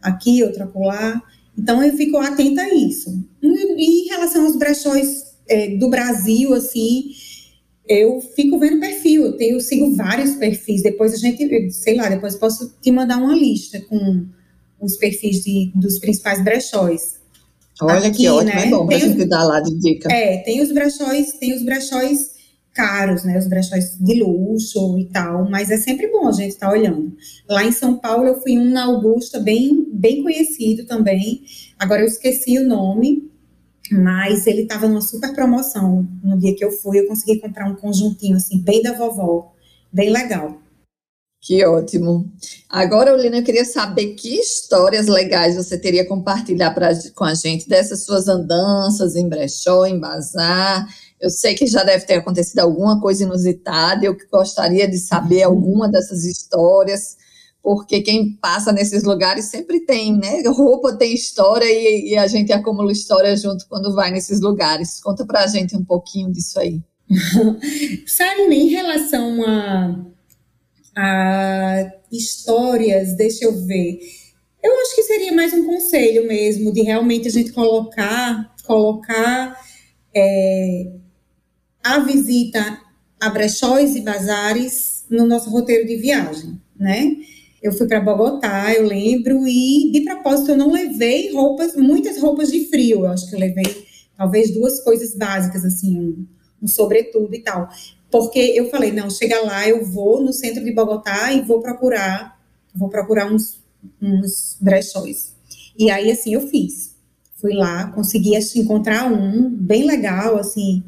[0.03, 1.23] aqui, outro acolá.
[1.57, 3.11] Então eu fico atenta a isso.
[3.43, 7.11] E, em relação aos brechóis é, do Brasil, assim,
[7.89, 10.83] eu fico vendo perfil, eu tenho, sigo vários perfis.
[10.83, 14.27] Depois a gente, sei lá, depois posso te mandar uma lista com
[14.81, 17.21] os perfis de, dos principais brechóis.
[17.81, 18.67] Olha Aqui, que ótimo, né?
[18.67, 20.13] é bom pra tem gente os, dar lá de dica.
[20.13, 22.35] É, tem os brechóis, tem os brechóis
[22.73, 23.39] caros, né?
[23.39, 27.17] Os brechóis de luxo e tal, mas é sempre bom a gente estar tá olhando.
[27.49, 31.43] Lá em São Paulo eu fui um na Augusta bem, bem conhecido também.
[31.79, 33.31] Agora eu esqueci o nome,
[33.91, 36.07] mas ele estava numa super promoção.
[36.23, 39.53] No dia que eu fui, eu consegui comprar um conjuntinho assim, bem da vovó,
[39.93, 40.59] bem legal.
[41.45, 42.33] Que ótimo.
[42.71, 47.69] Agora, Olina, eu queria saber que histórias legais você teria compartilhar pra, com a gente
[47.69, 50.89] dessas suas andanças em brechó, em bazar.
[51.21, 55.53] Eu sei que já deve ter acontecido alguma coisa inusitada, eu gostaria de saber uhum.
[55.53, 57.19] alguma dessas histórias,
[57.65, 60.43] porque quem passa nesses lugares sempre tem, né?
[60.47, 65.01] Roupa tem história e, e a gente acumula história junto quando vai nesses lugares.
[65.01, 66.83] Conta pra gente um pouquinho disso aí.
[68.07, 70.05] Sabe, em relação a
[70.97, 73.99] a histórias, deixa eu ver.
[74.63, 79.59] Eu acho que seria mais um conselho mesmo, de realmente a gente colocar, colocar
[80.15, 80.93] é,
[81.83, 82.79] a visita
[83.19, 87.17] a brechóis e bazares no nosso roteiro de viagem, né?
[87.65, 92.53] Eu fui para Bogotá, eu lembro, e de propósito eu não levei roupas, muitas roupas
[92.53, 93.01] de frio.
[93.01, 93.65] Eu acho que eu levei
[94.17, 96.27] talvez duas coisas básicas, assim, um,
[96.63, 97.69] um sobretudo e tal
[98.15, 102.41] porque eu falei, não, chega lá, eu vou no centro de Bogotá e vou procurar,
[102.73, 103.59] vou procurar uns,
[104.01, 105.35] uns brechóis.
[105.77, 106.95] E aí, assim, eu fiz.
[107.41, 110.85] Fui lá, consegui encontrar um bem legal, assim,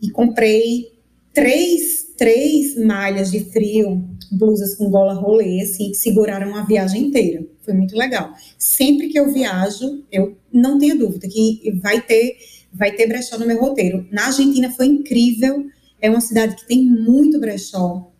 [0.00, 0.90] e comprei
[1.34, 7.46] três, três malhas de frio, blusas com gola rolê, assim, seguraram a viagem inteira.
[7.62, 8.34] Foi muito legal.
[8.58, 12.36] Sempre que eu viajo, eu não tenho dúvida que vai ter,
[12.72, 14.06] vai ter brechó no meu roteiro.
[14.10, 15.64] Na Argentina foi incrível
[16.00, 18.10] é uma cidade que tem muito brechó.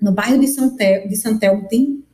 [0.00, 2.04] No bairro de, Santel, de Santelmo tem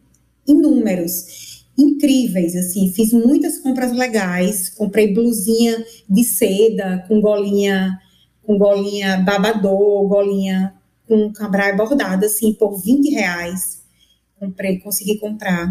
[0.47, 2.91] inúmeros, incríveis, assim.
[2.91, 4.71] Fiz muitas compras legais.
[4.71, 7.99] Comprei blusinha de seda com golinha,
[8.43, 10.75] com golinha babador, golinha
[11.07, 13.83] com cambraia bordada, assim, por 20 reais.
[14.38, 15.69] Comprei, consegui comprar.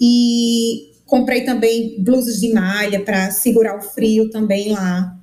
[0.00, 5.16] E comprei também blusas de malha para segurar o frio também lá.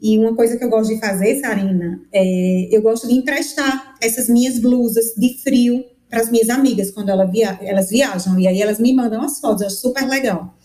[0.00, 4.28] E uma coisa que eu gosto de fazer, Sarina, é eu gosto de emprestar essas
[4.28, 8.38] minhas blusas de frio para as minhas amigas quando ela via elas viajam.
[8.38, 10.56] E aí elas me mandam as fotos, acho super legal.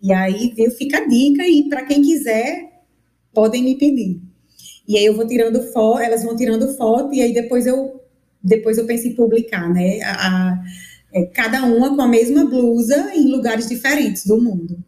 [0.00, 2.84] E aí, viu, fica a dica e para quem quiser,
[3.34, 4.27] podem me pedir.
[4.88, 8.00] E aí eu vou tirando foto, elas vão tirando foto e aí depois eu
[8.42, 10.00] depois eu penso em publicar, né?
[10.02, 10.58] A, a,
[11.12, 14.78] é, cada uma com a mesma blusa em lugares diferentes do mundo.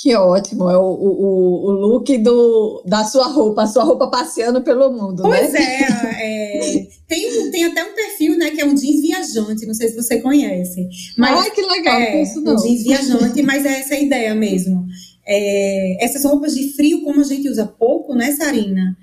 [0.00, 4.62] Que ótimo, é o, o, o look do, da sua roupa, a sua roupa passeando
[4.62, 5.60] pelo mundo, pois né?
[5.60, 9.88] é, é tem, tem até um perfil, né, que é um jeans viajante, não sei
[9.88, 10.88] se você conhece.
[11.16, 12.54] Mas, Ai, que legal, é, isso não.
[12.54, 14.86] Um jeans viajante, mas é essa a ideia mesmo.
[15.26, 18.96] É, essas roupas de frio, como a gente usa pouco, né, Sarina?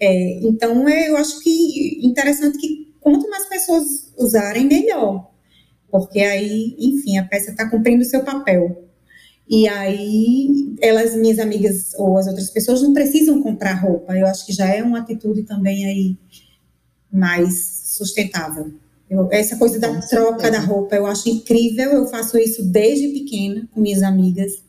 [0.00, 5.30] É, então, é, eu acho que interessante que quanto mais pessoas usarem, melhor.
[5.90, 8.84] Porque aí, enfim, a peça está cumprindo o seu papel.
[9.48, 14.14] E aí, elas, minhas amigas ou as outras pessoas, não precisam comprar roupa.
[14.14, 16.18] Eu acho que já é uma atitude também aí
[17.10, 18.74] mais sustentável.
[19.08, 21.92] Eu, essa coisa da troca da roupa, eu acho incrível.
[21.92, 24.62] Eu faço isso desde pequena com minhas amigas.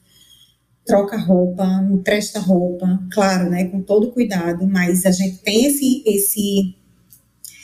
[0.85, 6.75] Troca roupa, empresta roupa, claro, né, com todo cuidado, mas a gente tem esse, esse,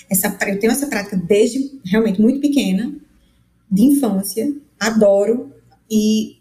[0.10, 2.95] essa, eu tenho essa prática desde realmente muito pequena,
[3.71, 5.51] de infância, adoro
[5.89, 6.38] e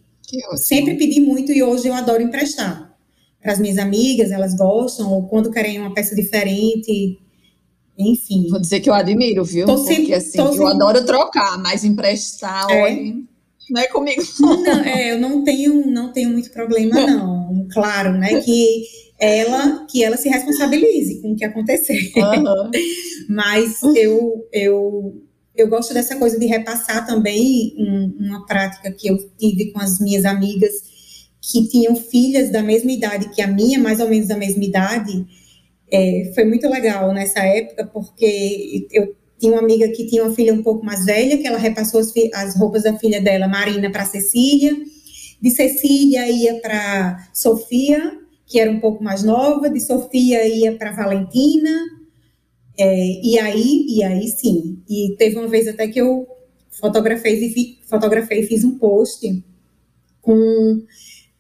[0.56, 2.94] sempre pedi muito e hoje eu adoro emprestar
[3.44, 7.18] para as minhas amigas, elas gostam, ou quando querem uma peça diferente,
[7.96, 8.48] enfim.
[8.48, 9.66] Vou dizer que eu admiro, viu?
[9.66, 10.66] Tô sempre, Porque assim, eu sempre...
[10.66, 12.82] adoro trocar, mas emprestar, é.
[12.82, 13.16] olha,
[13.70, 14.22] não é comigo.
[14.40, 17.66] Não, é, eu não tenho, não tenho muito problema, não.
[17.72, 18.40] Claro, né?
[18.40, 18.84] Que
[19.18, 22.12] ela, que ela se responsabilize com o que acontecer.
[22.16, 22.70] Uhum.
[23.28, 25.22] mas eu, eu,
[25.56, 29.98] eu gosto dessa coisa de repassar também um, uma prática que eu tive com as
[29.98, 30.72] minhas amigas
[31.40, 35.26] que tinham filhas da mesma idade que a minha, mais ou menos da mesma idade
[35.90, 40.54] é, foi muito legal nessa época, porque eu tinha uma amiga que tinha uma filha
[40.54, 44.06] um pouco mais velha, que ela repassou as, as roupas da filha dela, Marina, para
[44.06, 44.74] Cecília.
[45.38, 49.68] De Cecília ia para Sofia, que era um pouco mais nova.
[49.68, 51.70] De Sofia ia para Valentina.
[52.78, 54.82] É, e aí, e aí sim.
[54.88, 56.26] E teve uma vez até que eu
[56.70, 59.44] fotografei e fotografei, fiz um post
[60.22, 60.82] com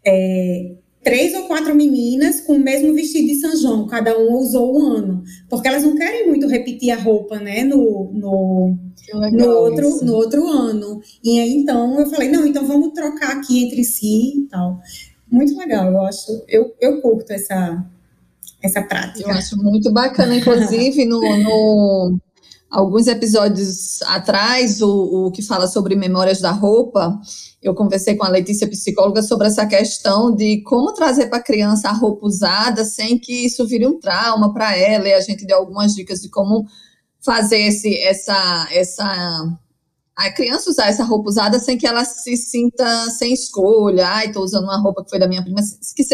[0.04, 4.76] é, três ou quatro meninas com o mesmo vestido de São João, cada uma usou
[4.76, 8.76] um ano, porque elas não querem muito repetir a roupa, né, no, no,
[9.30, 11.00] no outro, no outro ano.
[11.22, 14.80] E aí, então, eu falei, não, então vamos trocar aqui entre si e tal.
[15.30, 17.84] Muito legal, eu acho, eu, eu curto essa,
[18.62, 19.28] essa prática.
[19.28, 22.18] Eu acho muito bacana, inclusive, no, no
[22.74, 27.16] alguns episódios atrás, o, o que fala sobre memórias da roupa,
[27.62, 31.88] eu conversei com a Letícia, psicóloga, sobre essa questão de como trazer para a criança
[31.88, 35.58] a roupa usada sem que isso vire um trauma para ela, e a gente deu
[35.58, 36.66] algumas dicas de como
[37.20, 39.56] fazer esse, essa, essa
[40.16, 44.42] a criança usar essa roupa usada sem que ela se sinta sem escolha, ai, estou
[44.42, 45.60] usando uma roupa que foi da minha prima,
[45.94, 46.04] que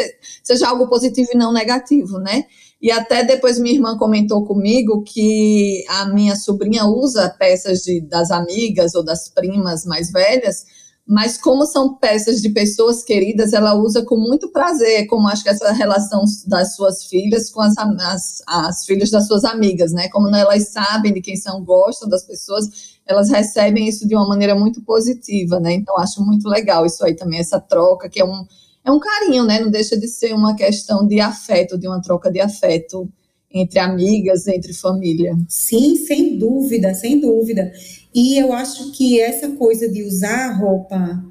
[0.44, 2.44] seja algo positivo e não negativo, né?
[2.80, 8.30] E até depois minha irmã comentou comigo que a minha sobrinha usa peças de, das
[8.30, 10.64] amigas ou das primas mais velhas,
[11.06, 15.48] mas como são peças de pessoas queridas, ela usa com muito prazer, como acho que
[15.50, 20.08] essa relação das suas filhas com as, as, as filhas das suas amigas, né?
[20.08, 22.64] Como elas sabem de quem são, gostam das pessoas,
[23.04, 25.72] elas recebem isso de uma maneira muito positiva, né?
[25.72, 28.46] Então acho muito legal isso aí também, essa troca, que é um,
[28.90, 29.60] é um carinho, né?
[29.60, 33.08] Não deixa de ser uma questão de afeto, de uma troca de afeto
[33.52, 35.36] entre amigas, entre família.
[35.48, 37.72] Sim, sem dúvida, sem dúvida.
[38.14, 41.24] E eu acho que essa coisa de usar roupa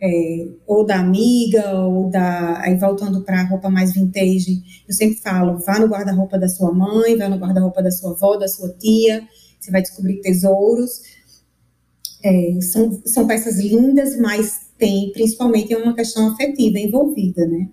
[0.00, 2.60] é, ou da amiga, ou da.
[2.60, 6.72] Aí voltando para a roupa mais vintage, eu sempre falo: vá no guarda-roupa da sua
[6.72, 9.22] mãe, vá no guarda-roupa da sua avó, da sua tia,
[9.58, 11.00] você vai descobrir tesouros.
[12.24, 17.68] É, são, são peças lindas, mas tem principalmente uma questão afetiva envolvida, né?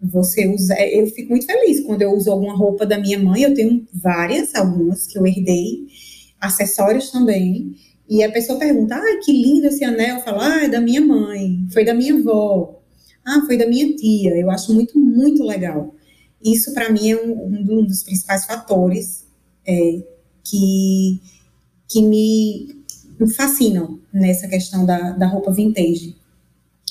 [0.00, 3.42] Você usa, é, eu fico muito feliz quando eu uso alguma roupa da minha mãe,
[3.42, 5.86] eu tenho várias, algumas que eu herdei,
[6.40, 7.74] acessórios também,
[8.08, 10.16] e a pessoa pergunta: ah, que lindo esse anel.
[10.16, 12.80] Eu falo: ah, é da minha mãe, foi da minha avó,
[13.24, 14.36] ah, foi da minha tia.
[14.36, 15.94] Eu acho muito, muito legal.
[16.44, 19.26] Isso, para mim, é um, um, dos principais fatores
[19.66, 20.02] é,
[20.44, 21.20] que,
[21.88, 22.75] que me
[23.28, 26.16] fascinam nessa questão da, da roupa vintage.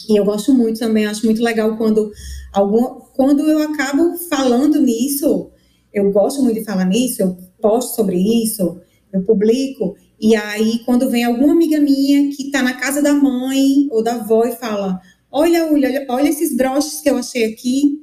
[0.10, 2.12] E eu gosto muito também, acho muito legal quando,
[2.54, 5.50] algum, quando eu acabo falando nisso,
[5.94, 8.80] eu gosto muito de falar nisso, eu posto sobre isso,
[9.12, 13.88] eu publico, e aí, quando vem alguma amiga minha que está na casa da mãe
[13.92, 18.02] ou da avó e fala: Olha, olha, olha esses broches que eu achei aqui,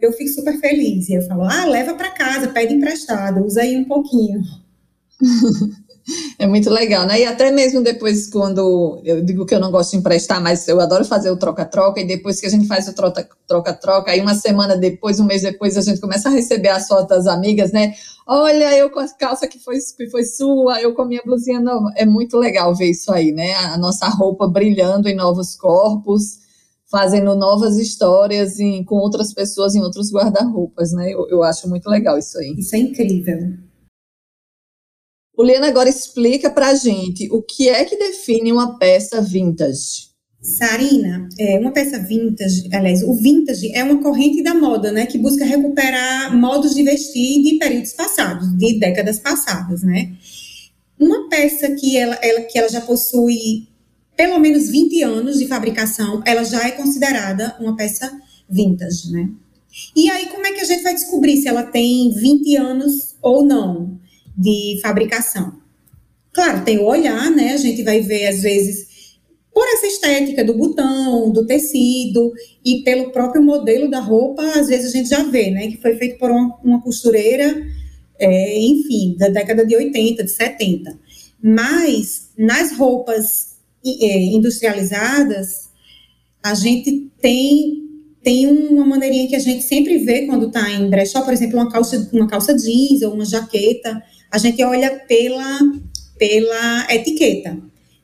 [0.00, 1.08] eu fico super feliz.
[1.08, 4.42] E eu falo: Ah, leva para casa, pede emprestado, usa aí um pouquinho.
[6.38, 7.20] É muito legal, né?
[7.20, 10.80] E até mesmo depois, quando eu digo que eu não gosto de emprestar, mas eu
[10.80, 14.76] adoro fazer o troca-troca, e depois que a gente faz o troca-troca, aí uma semana
[14.76, 17.94] depois, um mês depois, a gente começa a receber as fotos das amigas, né?
[18.26, 21.60] Olha, eu com a calça que foi, que foi sua, eu com a minha blusinha
[21.60, 21.92] nova.
[21.96, 23.54] É muito legal ver isso aí, né?
[23.54, 26.38] A nossa roupa brilhando em novos corpos,
[26.90, 31.12] fazendo novas histórias em, com outras pessoas em outros guarda-roupas, né?
[31.12, 32.54] Eu, eu acho muito legal isso aí.
[32.58, 33.69] Isso é incrível.
[35.40, 40.10] Juliana agora explica para a gente o que é que define uma peça vintage.
[40.42, 45.18] Sarina, é uma peça vintage, aliás, o vintage é uma corrente da moda, né, que
[45.18, 50.12] busca recuperar modos de vestir de períodos passados, de décadas passadas, né?
[50.98, 53.68] Uma peça que ela, ela, que ela já possui
[54.14, 58.10] pelo menos 20 anos de fabricação, ela já é considerada uma peça
[58.48, 59.30] vintage, né?
[59.96, 63.42] E aí, como é que a gente vai descobrir se ela tem 20 anos ou
[63.42, 63.98] não?
[64.36, 65.60] De fabricação.
[66.32, 67.52] Claro, tem o olhar, né?
[67.52, 69.18] A gente vai ver, às vezes,
[69.52, 72.32] por essa estética do botão, do tecido
[72.64, 75.68] e pelo próprio modelo da roupa, às vezes a gente já vê, né?
[75.68, 77.66] Que foi feito por uma, uma costureira,
[78.18, 80.98] é, enfim, da década de 80, de 70.
[81.42, 85.70] Mas nas roupas é, industrializadas,
[86.42, 87.80] a gente tem
[88.22, 91.70] tem uma maneirinha que a gente sempre vê quando está em brechó, por exemplo, uma
[91.70, 95.58] calça, uma calça jeans ou uma jaqueta, a gente olha pela,
[96.18, 97.58] pela etiqueta,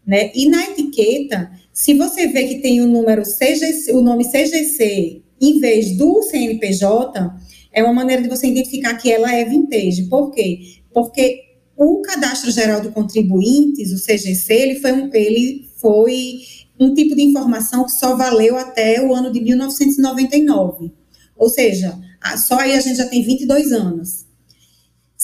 [0.06, 0.30] né?
[0.34, 5.60] E na etiqueta, se você vê que tem o número CGC, o nome CGC em
[5.60, 7.34] vez do CNPJ,
[7.72, 10.04] é uma maneira de você identificar que ela é vintage.
[10.04, 10.80] Por quê?
[10.92, 11.42] Porque
[11.76, 16.38] o Cadastro Geral do Contribuintes, o CGC, ele foi, um, ele foi
[16.80, 20.90] um tipo de informação que só valeu até o ano de 1999.
[21.36, 21.98] Ou seja,
[22.38, 24.25] só aí a gente já tem 22 anos.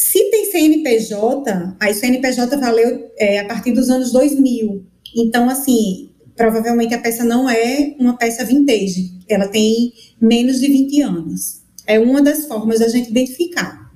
[0.03, 4.85] Se tem CNPJ, aí CNPJ valeu é, a partir dos anos 2000.
[5.15, 11.03] Então, assim, provavelmente a peça não é uma peça vintage, ela tem menos de 20
[11.03, 11.63] anos.
[11.87, 13.93] É uma das formas da gente identificar.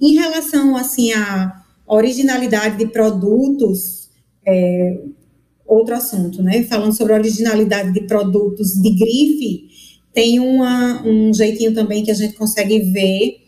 [0.00, 4.08] Em relação, assim, à originalidade de produtos,
[4.46, 5.00] é,
[5.66, 6.62] outro assunto, né?
[6.62, 9.66] Falando sobre originalidade de produtos de grife,
[10.14, 13.42] tem uma, um jeitinho também que a gente consegue ver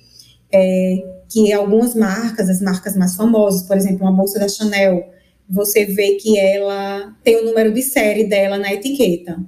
[0.53, 5.03] é, que algumas marcas, as marcas mais famosas, por exemplo, uma bolsa da Chanel,
[5.49, 9.39] você vê que ela tem o número de série dela na etiqueta.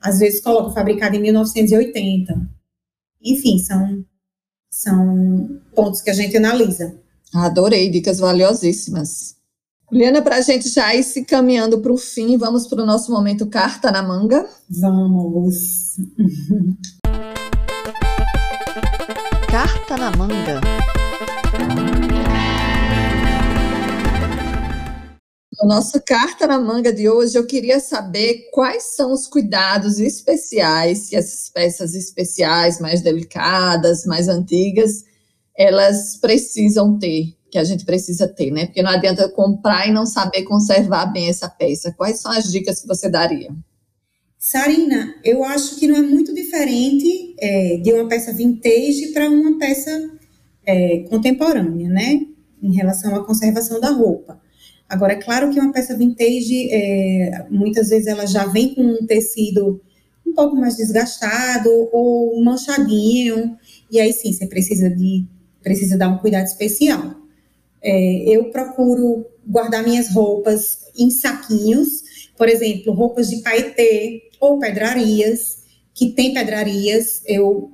[0.00, 2.34] Às vezes coloca fabricada em 1980.
[3.22, 4.04] Enfim, são,
[4.70, 6.96] são pontos que a gente analisa.
[7.34, 9.36] Adorei, dicas valiosíssimas.
[9.90, 13.12] Juliana, para a gente já ir se caminhando para o fim, vamos para o nosso
[13.12, 14.48] momento Carta na Manga?
[14.68, 15.96] Vamos!
[19.48, 20.60] Carta na Manga.
[25.58, 31.08] No nosso Carta na Manga de hoje, eu queria saber quais são os cuidados especiais
[31.08, 35.04] que essas peças especiais, mais delicadas, mais antigas,
[35.56, 38.66] elas precisam ter que a gente precisa ter, né?
[38.66, 41.94] Porque não adianta comprar e não saber conservar bem essa peça.
[41.96, 43.50] Quais são as dicas que você daria?
[44.38, 49.58] Sarina, eu acho que não é muito diferente é, de uma peça vintage para uma
[49.58, 49.90] peça
[50.66, 52.20] é, contemporânea, né?
[52.62, 54.40] Em relação à conservação da roupa.
[54.88, 59.06] Agora, é claro que uma peça vintage, é, muitas vezes ela já vem com um
[59.06, 59.80] tecido
[60.26, 63.56] um pouco mais desgastado ou manchadinho,
[63.90, 65.24] e aí sim, você precisa de
[65.62, 67.16] precisa dar um cuidado especial.
[67.82, 75.58] É, eu procuro guardar minhas roupas em saquinhos, por exemplo, roupas de paetê ou pedrarias,
[75.92, 77.72] que tem pedrarias, eu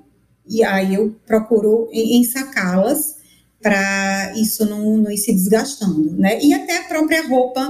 [0.48, 3.16] e aí eu procuro ensacá-las
[3.60, 6.42] para isso não, não ir se desgastando, né?
[6.42, 7.68] E até a própria roupa,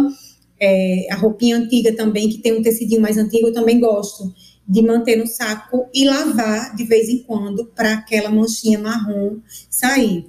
[0.59, 4.33] é, a roupinha antiga também, que tem um tecidinho mais antigo, eu também gosto
[4.67, 10.27] de manter no saco e lavar de vez em quando para aquela manchinha marrom sair.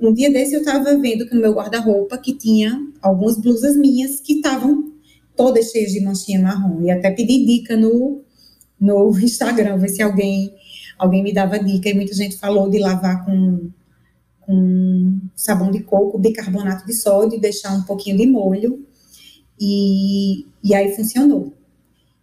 [0.00, 4.20] Um dia desse eu estava vendo que no meu guarda-roupa que tinha algumas blusas minhas
[4.20, 4.92] que estavam
[5.34, 6.82] todas cheias de manchinha marrom.
[6.84, 8.22] E até pedi dica no,
[8.78, 10.52] no Instagram, ver se alguém,
[10.98, 11.88] alguém me dava dica.
[11.88, 13.70] E muita gente falou de lavar com,
[14.40, 18.86] com sabão de coco, bicarbonato de sódio, deixar um pouquinho de molho.
[19.58, 21.54] E, e aí funcionou.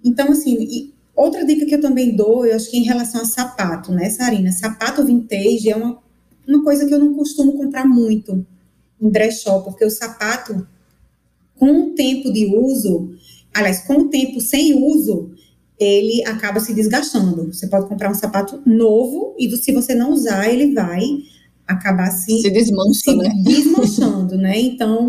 [0.03, 3.91] Então, assim, outra dica que eu também dou, eu acho que em relação a sapato,
[3.91, 4.51] né, Sarina?
[4.51, 6.03] Sapato vintage é uma
[6.47, 8.45] uma coisa que eu não costumo comprar muito
[9.01, 10.67] em brechó, porque o sapato,
[11.55, 13.15] com o tempo de uso,
[13.53, 15.32] aliás, com o tempo sem uso,
[15.83, 17.53] ele acaba se desgastando.
[17.53, 21.01] Você pode comprar um sapato novo e se você não usar, ele vai
[21.67, 23.29] acabar se, se, desmancha, se né?
[23.43, 24.59] desmanchando, né?
[24.59, 25.07] Então,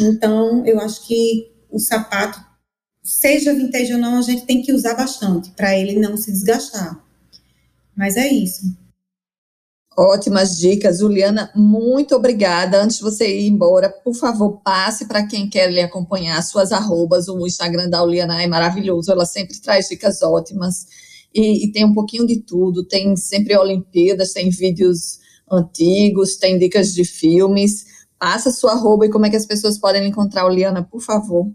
[0.00, 2.40] então, eu acho que o sapato,
[3.02, 7.02] seja vintage ou não, a gente tem que usar bastante para ele não se desgastar.
[7.96, 8.76] Mas é isso.
[10.00, 11.50] Ótimas dicas, Juliana.
[11.56, 12.80] Muito obrigada.
[12.80, 17.26] Antes de você ir embora, por favor, passe para quem quer lhe acompanhar suas arrobas.
[17.26, 19.10] O Instagram da Juliana é maravilhoso.
[19.10, 20.86] Ela sempre traz dicas ótimas
[21.34, 22.86] e, e tem um pouquinho de tudo.
[22.86, 25.18] Tem sempre Olimpíadas, tem vídeos
[25.50, 27.84] antigos, tem dicas de filmes.
[28.20, 31.50] Passa sua arroba e como é que as pessoas podem encontrar, Juliana, por favor.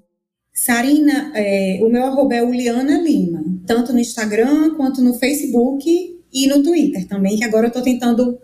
[0.54, 6.48] Sarina, é, o meu arroba é Juliana Lima, tanto no Instagram quanto no Facebook e
[6.48, 8.40] no Twitter também, que agora eu estou tentando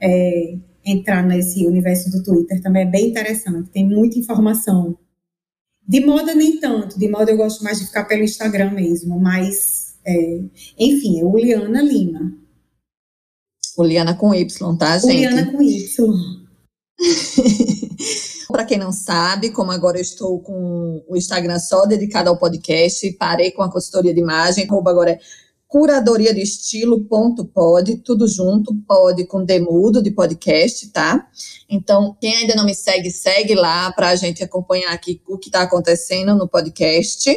[0.00, 4.96] é, entrar nesse universo do Twitter, também é bem interessante, tem muita informação.
[5.86, 9.96] De moda nem tanto, de moda eu gosto mais de ficar pelo Instagram mesmo, mas,
[10.04, 10.40] é,
[10.78, 12.32] enfim, é Uliana Lima.
[13.76, 15.26] Uliana com Y, tá, gente?
[15.26, 16.42] Uliana com Y.
[18.48, 23.10] Para quem não sabe, como agora eu estou com o Instagram só dedicado ao podcast,
[23.12, 25.18] parei com a consultoria de imagem, arroba agora é
[25.72, 31.26] curadoria de estilo.pod, tudo junto, pode com demudo de podcast, tá?
[31.66, 35.48] Então, quem ainda não me segue, segue lá para a gente acompanhar aqui o que
[35.48, 37.34] está acontecendo no podcast.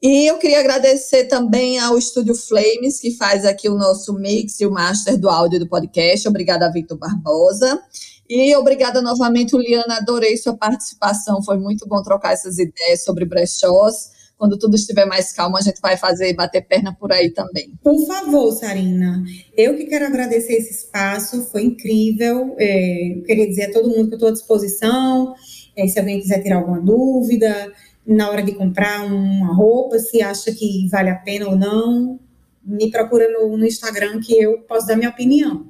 [0.00, 4.64] E eu queria agradecer também ao Estúdio Flames, que faz aqui o nosso mix e
[4.64, 6.26] o master do áudio do podcast.
[6.26, 7.78] Obrigada, Victor Barbosa.
[8.26, 9.98] E obrigada novamente, Liana.
[9.98, 11.42] Adorei sua participação.
[11.42, 14.18] Foi muito bom trocar essas ideias sobre brechós.
[14.40, 17.74] Quando tudo estiver mais calmo, a gente vai fazer bater perna por aí também.
[17.84, 19.22] Por favor, Sarina.
[19.54, 21.44] Eu que quero agradecer esse espaço.
[21.52, 22.56] Foi incrível.
[22.58, 25.34] É, queria dizer a todo mundo que eu estou à disposição.
[25.76, 27.70] É, se alguém quiser tirar alguma dúvida,
[28.06, 32.18] na hora de comprar uma roupa, se acha que vale a pena ou não,
[32.64, 35.66] me procura no, no Instagram que eu posso dar minha opinião.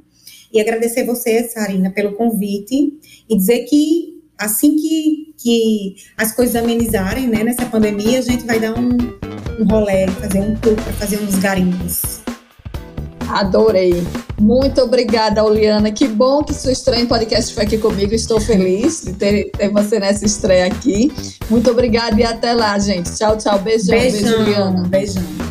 [0.53, 7.27] E agradecer você, Sarina, pelo convite e dizer que assim que, que as coisas amenizarem
[7.27, 8.91] né, nessa pandemia, a gente vai dar um,
[9.59, 12.21] um rolê, fazer um tour para fazer uns garimpos.
[13.29, 14.05] Adorei.
[14.41, 15.93] Muito obrigada, Oliana.
[15.93, 18.13] Que bom que sua estreia em podcast foi aqui comigo.
[18.13, 21.13] Estou feliz de ter, ter você nessa estreia aqui.
[21.49, 23.15] Muito obrigada e até lá, gente.
[23.17, 23.59] Tchau, tchau.
[23.61, 24.89] Beijão, beijão beijo, Oliana.
[24.89, 25.50] Beijão.